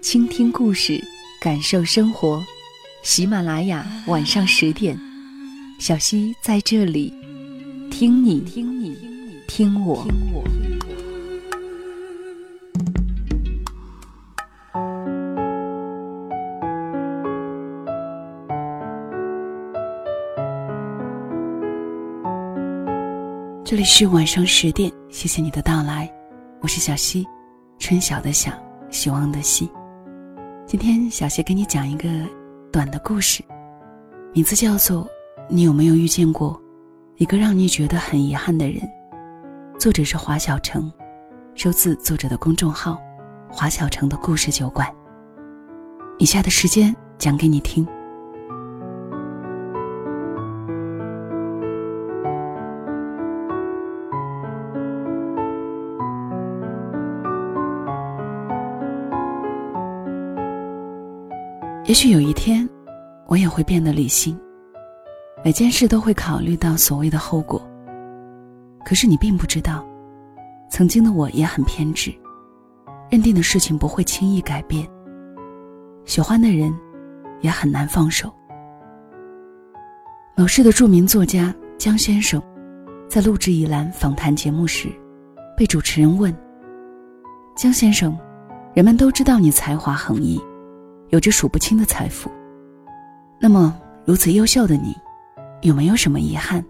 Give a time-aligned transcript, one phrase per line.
[0.00, 1.02] 倾听故事，
[1.40, 2.42] 感受生活。
[3.02, 4.98] 喜马拉雅晚上十点，
[5.78, 7.12] 小溪在这里，
[7.90, 8.96] 听你听你
[9.48, 10.06] 听我。
[23.64, 26.10] 这里是晚上十点，谢谢你的到来，
[26.60, 27.26] 我是小溪，
[27.78, 28.52] 春晓的晓，
[28.90, 29.68] 希望的希。
[30.68, 32.06] 今天小谢给你讲一个
[32.70, 33.42] 短的故事，
[34.34, 35.02] 名字叫做
[35.48, 36.60] 《你有没有遇见过
[37.16, 38.78] 一个让你觉得很遗憾的人》。
[39.78, 40.92] 作者是华小成，
[41.54, 43.00] 收自作者的公众号
[43.50, 44.86] “华小成的故事酒馆”。
[46.20, 47.88] 以下的时间讲给你听。
[61.88, 62.68] 也许有一天，
[63.28, 64.38] 我也会变得理性，
[65.42, 67.66] 每件事都会考虑到所谓的后果。
[68.84, 69.82] 可是你并不知道，
[70.70, 72.14] 曾经的我也很偏执，
[73.08, 74.86] 认定的事情不会轻易改变，
[76.04, 76.70] 喜欢的人
[77.40, 78.30] 也很难放手。
[80.36, 82.38] 某市的著名作家江先生，
[83.08, 84.90] 在录制一栏访谈节目时，
[85.56, 86.36] 被主持人问
[87.56, 88.14] ：“江先生，
[88.74, 90.38] 人们都知道你才华横溢。”
[91.10, 92.30] 有着数不清的财富。
[93.40, 94.94] 那么，如此优秀的你，
[95.62, 96.64] 有没有什么遗憾？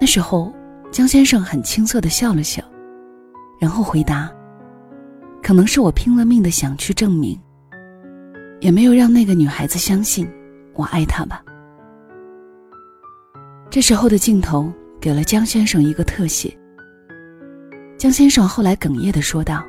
[0.00, 0.52] 那时候，
[0.90, 2.62] 江先生很青涩的笑了笑，
[3.60, 4.30] 然后回答
[5.42, 7.38] ：“可能是我拼了命的想去证明，
[8.60, 10.28] 也没有让那个女孩子相信
[10.74, 11.42] 我爱她吧。”
[13.70, 16.56] 这时候的镜头给了江先生一个特写。
[17.98, 19.62] 江先生后来哽咽的说道。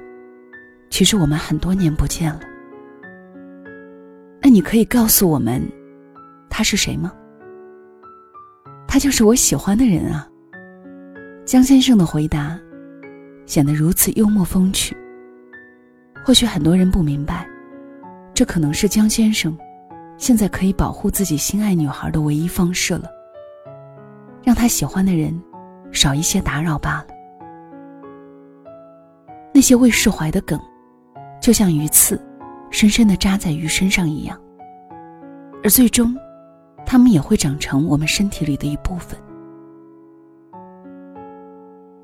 [0.90, 2.42] 其实我们很多年不见了，
[4.42, 5.62] 那你可以告诉我们，
[6.50, 7.14] 他是谁吗？
[8.88, 10.28] 他就是我喜欢的人啊。
[11.46, 12.60] 江先生的回答
[13.46, 14.96] 显得如此幽默风趣。
[16.26, 17.48] 或许很多人不明白，
[18.34, 19.58] 这可能是江先生
[20.18, 23.10] 现在可以保护自己心爱女孩的唯一方式了，
[24.44, 25.40] 让他喜欢的人
[25.92, 27.08] 少一些打扰罢了。
[29.54, 30.60] 那些未释怀的梗。
[31.42, 32.20] 就像鱼刺，
[32.70, 34.40] 深深的扎在鱼身上一样，
[35.64, 36.16] 而最终，
[36.86, 39.18] 它们也会长成我们身体里的一部分。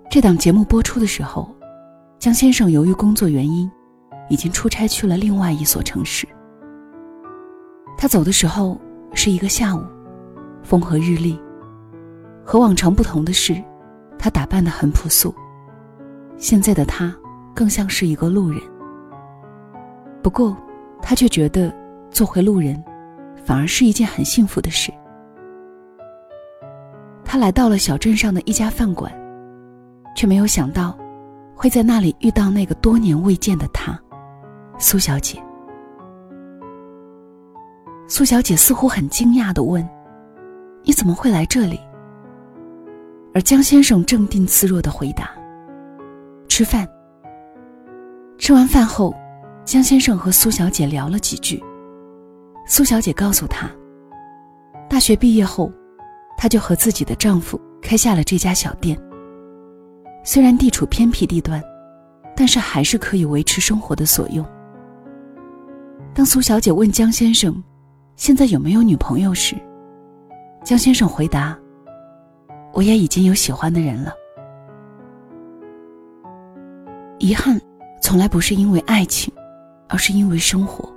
[0.10, 1.54] 这档节目播出的时候，
[2.18, 3.70] 江先生由于工作原因，
[4.30, 6.26] 已经出差去了另外一所城市。
[7.98, 8.80] 他走的时候
[9.14, 9.84] 是一个下午，
[10.64, 11.38] 风和日丽。
[12.46, 13.62] 和往常不同的是，
[14.18, 15.34] 他打扮的很朴素。
[16.38, 17.14] 现在的他，
[17.54, 18.62] 更像是一个路人。
[20.26, 20.58] 不过，
[21.04, 21.72] 他却觉得
[22.10, 22.84] 做回路人，
[23.46, 24.92] 反而是一件很幸福的事。
[27.24, 29.14] 他来到了小镇上的一家饭馆，
[30.16, 30.98] 却没有想到
[31.56, 34.02] 会在那里遇到那个多年未见的他，
[34.80, 35.40] 苏小姐。
[38.08, 39.88] 苏小姐似乎很惊讶的问
[40.82, 41.80] ：“你怎么会来这里？”
[43.32, 45.30] 而江先生镇定自若的回答
[46.50, 46.88] ：“吃饭。”
[48.40, 49.14] 吃完饭后。
[49.66, 51.62] 江先生和苏小姐聊了几句。
[52.68, 53.68] 苏小姐告诉他，
[54.88, 55.72] 大学毕业后，
[56.38, 58.96] 她就和自己的丈夫开下了这家小店。
[60.24, 61.64] 虽然地处偏僻地段，
[62.36, 64.46] 但是还是可以维持生活的所用。
[66.14, 67.62] 当苏小姐问江先生，
[68.16, 69.56] 现在有没有女朋友时，
[70.64, 71.58] 江先生回答
[72.72, 74.14] ：“我也已经有喜欢的人了。”
[77.18, 77.60] 遗憾，
[78.00, 79.34] 从来不是因为爱情。
[79.88, 80.92] 而是因为生活。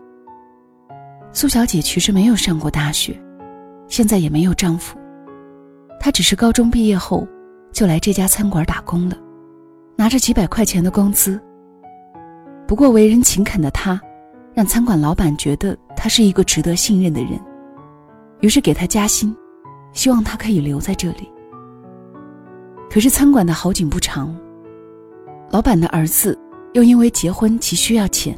[1.32, 3.19] 苏小姐其实没有上过大学，
[3.87, 4.99] 现在也没有丈夫，
[6.00, 7.26] 她只是高中毕业后
[7.73, 9.17] 就来这家餐馆打工了，
[9.96, 11.40] 拿着几百块钱的工资。
[12.67, 14.00] 不过为人勤恳的她，
[14.55, 17.38] 让餐馆老板觉得她是一个值得信任的人，
[18.41, 19.34] 于是给她加薪，
[19.93, 21.31] 希望她可以留在这里。
[22.91, 24.34] 可是餐馆的好景不长，
[25.50, 26.38] 老板的儿子
[26.73, 28.37] 又因为结婚急需要钱。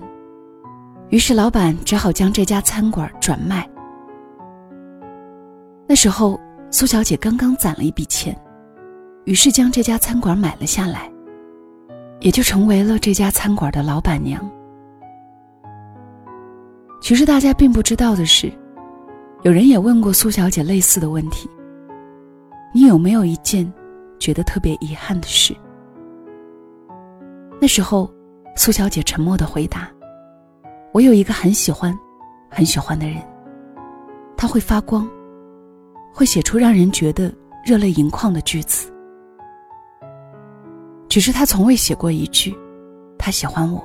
[1.11, 3.69] 于是老板只好将这家餐馆转卖。
[5.89, 6.41] 那时候
[6.71, 8.37] 苏小姐刚刚攒了一笔钱，
[9.25, 11.11] 于是将这家餐馆买了下来，
[12.21, 14.49] 也就成为了这家餐馆的老板娘。
[17.03, 18.53] 其实大家并不知道的是，
[19.43, 21.51] 有人也问过苏小姐类似的问题：
[22.73, 23.71] 你有没有一件
[24.21, 25.57] 觉得特别遗憾的事？
[27.61, 28.09] 那时候，
[28.55, 29.91] 苏小姐沉默的回答。
[30.93, 31.97] 我有一个很喜欢、
[32.49, 33.23] 很喜欢的人，
[34.37, 35.09] 他会发光，
[36.13, 37.33] 会写出让人觉得
[37.65, 38.93] 热泪盈眶的句子。
[41.09, 42.57] 只是他从未写过一句
[43.17, 43.85] “他喜欢我”。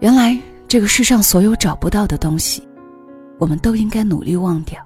[0.00, 2.66] 原来这个世上所有找不到的东西，
[3.38, 4.84] 我们都应该努力忘掉。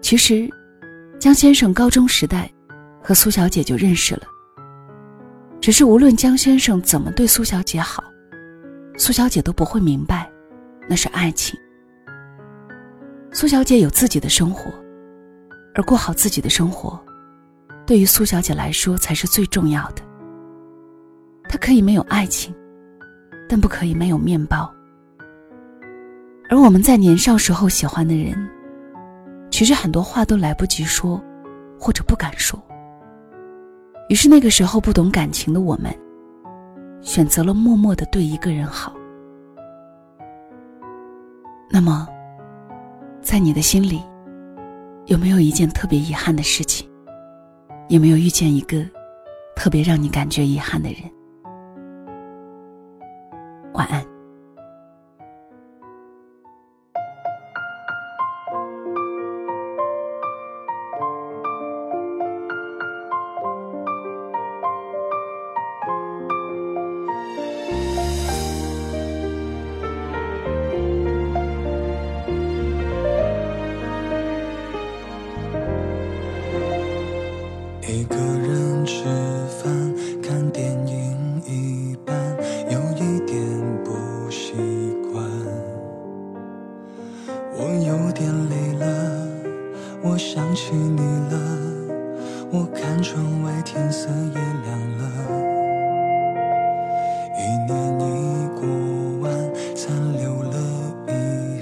[0.00, 0.48] 其实，
[1.20, 2.50] 江先生高中时代
[3.00, 4.22] 和苏小姐就认识了，
[5.60, 8.02] 只是无论江先生怎么对苏小姐好。
[8.98, 10.28] 苏小姐都不会明白，
[10.88, 11.56] 那是爱情。
[13.30, 14.72] 苏小姐有自己的生活，
[15.76, 16.98] 而过好自己的生活，
[17.86, 20.02] 对于苏小姐来说才是最重要的。
[21.48, 22.52] 她可以没有爱情，
[23.48, 24.68] 但不可以没有面包。
[26.50, 28.36] 而我们在年少时候喜欢的人，
[29.48, 31.22] 其实很多话都来不及说，
[31.78, 32.60] 或者不敢说。
[34.08, 35.96] 于是那个时候不懂感情的我们。
[37.00, 38.92] 选择了默默的对一个人好，
[41.70, 42.06] 那么，
[43.22, 44.02] 在你的心里，
[45.06, 46.88] 有没有一件特别遗憾的事情？
[47.88, 48.84] 有没有遇见一个
[49.56, 50.98] 特别让你感觉遗憾的人？
[53.72, 54.17] 晚安。
[93.02, 95.02] 窗外天色也亮了。
[97.36, 98.02] 一年已
[98.58, 98.62] 过
[99.22, 99.30] 完，
[99.74, 100.56] 残留了
[101.06, 101.10] 遗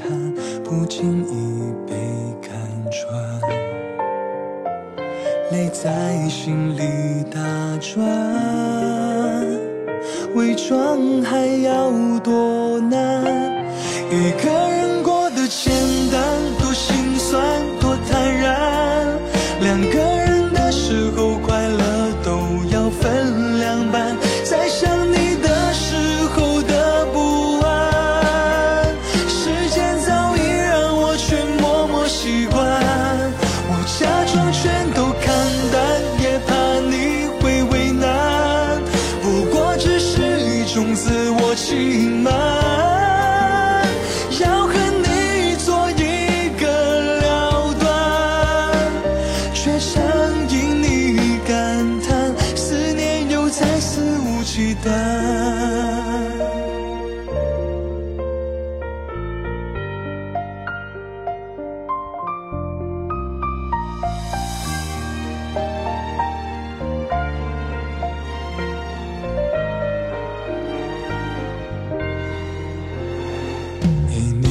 [0.01, 0.09] 憾，
[0.65, 1.31] 不经意
[1.87, 1.93] 被
[2.41, 2.51] 看
[2.91, 2.97] 穿。
[5.53, 7.39] 泪在心里打
[7.81, 8.03] 转，
[10.35, 11.91] 伪装还要
[12.21, 13.25] 多难？
[14.11, 15.47] 一个人过得
[74.17, 74.46] 在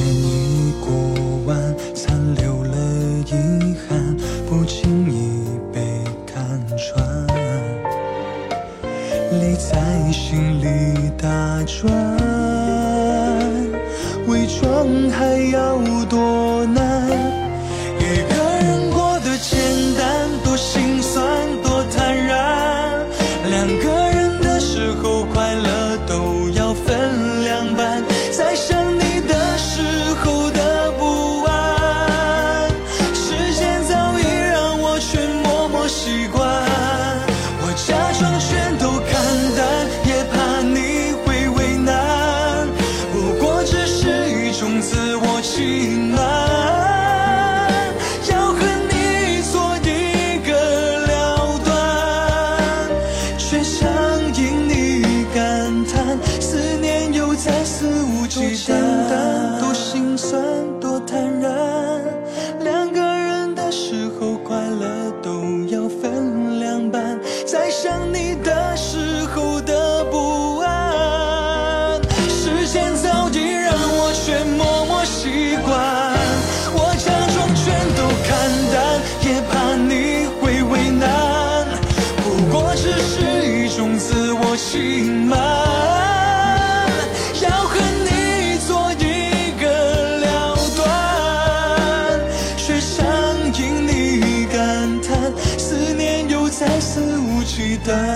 [58.26, 58.95] 不知道。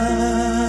[0.09, 0.68] 再肆无忌惮。